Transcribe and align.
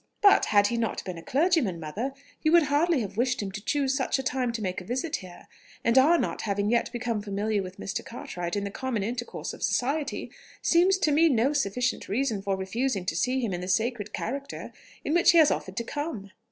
"But 0.23 0.45
had 0.45 0.65
he 0.69 0.77
not 0.77 1.05
been 1.05 1.19
a 1.19 1.21
clergyman, 1.21 1.79
mother, 1.79 2.11
you 2.41 2.51
would 2.53 2.63
hardly 2.73 3.01
have 3.01 3.17
wished 3.17 3.39
him 3.39 3.51
to 3.51 3.63
choose 3.63 3.95
such 3.95 4.17
a 4.17 4.23
time 4.23 4.51
to 4.53 4.61
make 4.63 4.81
a 4.81 4.83
visit 4.83 5.17
here; 5.17 5.47
and 5.83 5.95
our 5.95 6.17
not 6.17 6.41
having 6.41 6.71
yet 6.71 6.91
become 6.91 7.21
familiar 7.21 7.61
with 7.61 7.77
Mr. 7.77 8.03
Cartwright 8.03 8.55
in 8.55 8.63
the 8.63 8.71
common 8.71 9.03
intercourse 9.03 9.53
of 9.53 9.61
society, 9.61 10.31
seems 10.63 10.97
to 10.97 11.11
me 11.11 11.29
no 11.29 11.53
sufficient 11.53 12.09
reason 12.09 12.41
for 12.41 12.57
refusing 12.57 13.05
to 13.05 13.15
see 13.15 13.41
him 13.41 13.53
in 13.53 13.61
the 13.61 13.67
sacred 13.67 14.11
character 14.11 14.73
in 15.05 15.13
which 15.13 15.33
he 15.33 15.37
has 15.37 15.51
offered 15.51 15.77
to 15.77 15.83
come...." 15.83 16.31